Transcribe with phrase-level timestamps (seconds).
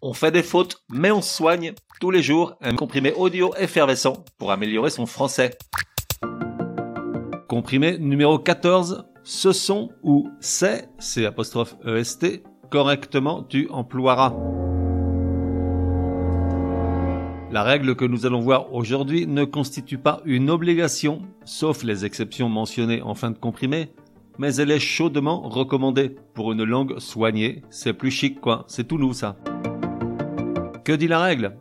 [0.00, 4.52] On fait des fautes, mais on soigne tous les jours un comprimé audio effervescent pour
[4.52, 5.58] améliorer son français.
[7.48, 14.34] Comprimé numéro 14, ce son ou c'est, c'est apostrophe EST, correctement tu emploieras.
[17.50, 22.48] La règle que nous allons voir aujourd'hui ne constitue pas une obligation, sauf les exceptions
[22.48, 23.90] mentionnées en fin de comprimé,
[24.38, 27.62] mais elle est chaudement recommandée pour une langue soignée.
[27.70, 29.36] C'est plus chic quoi, c'est tout nous ça.
[30.88, 31.52] Que dit la règle?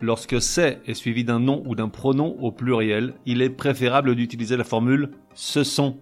[0.00, 4.56] Lorsque c'est est suivi d'un nom ou d'un pronom au pluriel, il est préférable d'utiliser
[4.56, 5.98] la formule ce sont,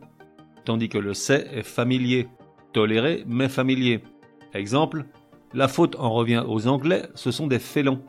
[0.67, 2.29] tandis que le c'est est familier,
[2.75, 4.05] toléré mais familier.
[4.53, 5.07] Exemple,
[5.55, 8.03] la faute en revient aux Anglais, ce sont des félons.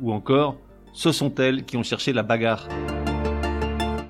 [0.00, 0.56] Ou encore,
[0.92, 2.66] ce sont elles qui ont cherché la bagarre.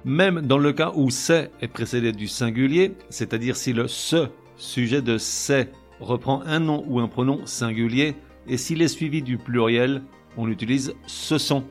[0.06, 5.02] Même dans le cas où c'est est précédé du singulier, c'est-à-dire si le ce sujet
[5.02, 5.70] de c'est
[6.00, 8.16] reprend un nom ou un pronom singulier,
[8.48, 10.02] et s'il est suivi du pluriel,
[10.36, 11.64] on utilise ce sont.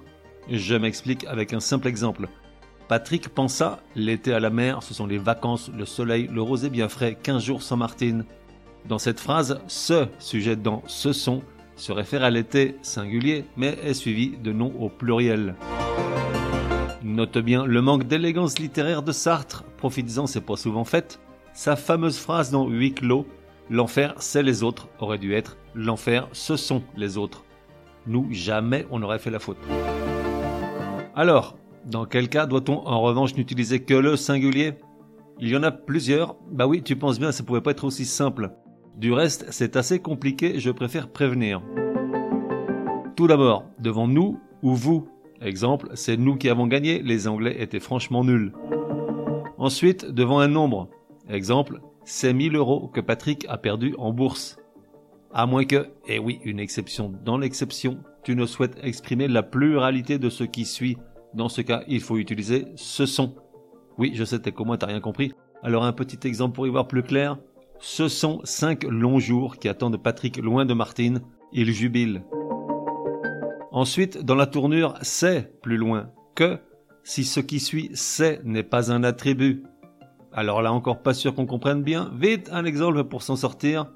[0.49, 2.27] Je m'explique avec un simple exemple.
[2.87, 6.87] Patrick pensa, l'été à la mer, ce sont les vacances, le soleil, le rosé bien
[6.87, 8.23] frais, 15 jours sans Martine.
[8.87, 11.41] Dans cette phrase, ce sujet dans ce sont
[11.75, 15.55] se réfère à l'été singulier, mais est suivi de nom au pluriel.
[17.03, 21.19] Note bien le manque d'élégance littéraire de Sartre, profites-en, c'est pas souvent fait.
[21.53, 23.27] Sa fameuse phrase dans Huit clos
[23.69, 27.43] L'enfer, c'est les autres, aurait dû être L'enfer, ce sont les autres.
[28.07, 29.57] Nous, jamais on n'aurait fait la faute.
[31.13, 34.75] Alors, dans quel cas doit-on en revanche n'utiliser que le singulier?
[35.39, 36.35] Il y en a plusieurs.
[36.49, 38.51] Bah oui, tu penses bien, ça pouvait pas être aussi simple.
[38.95, 41.61] Du reste, c'est assez compliqué, je préfère prévenir.
[43.15, 45.09] Tout d'abord, devant nous ou vous.
[45.41, 48.53] Exemple, c'est nous qui avons gagné, les Anglais étaient franchement nuls.
[49.57, 50.89] Ensuite, devant un nombre.
[51.29, 54.57] Exemple, c'est 1000 euros que Patrick a perdu en bourse.
[55.33, 60.17] À moins que, et oui, une exception dans l'exception, tu ne souhaites exprimer la pluralité
[60.17, 60.97] de ce qui suit.
[61.33, 63.35] Dans ce cas, il faut utiliser ce sont.
[63.97, 65.33] Oui, je sais, t'es comme t'as rien compris.
[65.63, 67.39] Alors un petit exemple pour y voir plus clair.
[67.79, 71.19] Ce sont cinq longs jours qui attendent Patrick loin de Martine.
[71.51, 72.23] Il jubile.
[73.71, 76.57] Ensuite, dans la tournure, c'est plus loin que
[77.03, 79.63] si ce qui suit c'est n'est pas un attribut.
[80.37, 82.11] Alors là encore pas sûr qu'on comprenne bien.
[82.13, 83.87] Vite un exemple pour s'en sortir.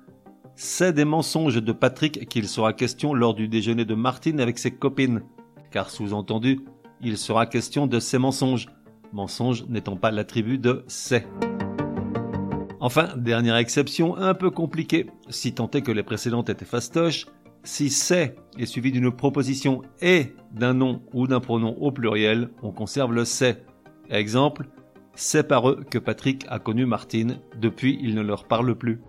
[0.56, 4.72] C'est des mensonges de Patrick qu'il sera question lors du déjeuner de Martine avec ses
[4.72, 5.22] copines.
[5.70, 6.62] Car sous-entendu,
[7.00, 8.70] il sera question de ces mensonges.
[9.14, 11.28] Mensonge n'étant pas l'attribut de c'est.
[12.80, 17.28] Enfin, dernière exception un peu compliquée, si tant est que les précédentes étaient fastoches,
[17.64, 22.72] si c'est est suivi d'une proposition et d'un nom ou d'un pronom au pluriel, on
[22.72, 23.64] conserve le c'est.
[24.10, 24.68] Exemple,
[25.16, 29.02] c'est par eux que Patrick a connu Martine, depuis il ne leur parle plus.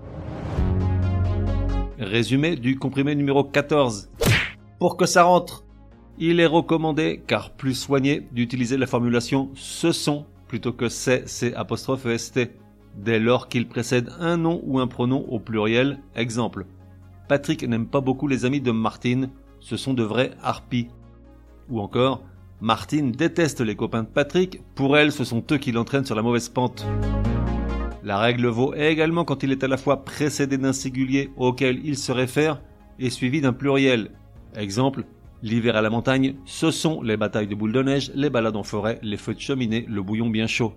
[1.98, 4.10] Résumé du comprimé numéro 14.
[4.78, 5.64] Pour que ça rentre,
[6.18, 11.54] il est recommandé, car plus soigné, d'utiliser la formulation ce sont plutôt que c'est, c'est
[11.54, 12.58] apostrophe est,
[12.94, 15.98] dès lors qu'il précède un nom ou un pronom au pluriel.
[16.14, 16.66] Exemple.
[17.26, 19.30] Patrick n'aime pas beaucoup les amis de Martine,
[19.60, 20.88] ce sont de vrais harpies.
[21.70, 22.22] Ou encore,
[22.62, 26.22] Martine déteste les copains de Patrick, pour elle ce sont eux qui l'entraînent sur la
[26.22, 26.86] mauvaise pente.
[28.04, 31.96] La règle vaut également quand il est à la fois précédé d'un singulier auquel il
[31.96, 32.62] se réfère
[33.00, 34.12] et suivi d'un pluriel.
[34.56, 35.04] Exemple,
[35.42, 38.62] l'hiver à la montagne, ce sont les batailles de boules de neige, les balades en
[38.62, 40.72] forêt, les feux de cheminée, le bouillon bien chaud.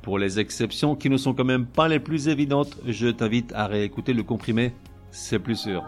[0.00, 3.66] Pour les exceptions qui ne sont quand même pas les plus évidentes, je t'invite à
[3.66, 4.72] réécouter le comprimé
[5.12, 5.84] c'est plus sûr.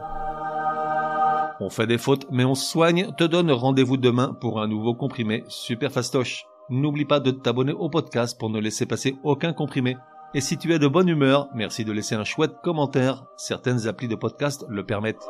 [1.60, 5.44] On fait des fautes, mais on soigne, te donne rendez-vous demain pour un nouveau comprimé
[5.48, 6.46] super fastoche.
[6.70, 9.96] N'oublie pas de t'abonner au podcast pour ne laisser passer aucun comprimé.
[10.34, 13.24] Et si tu es de bonne humeur, merci de laisser un chouette commentaire.
[13.36, 15.28] Certaines applis de podcast le permettent.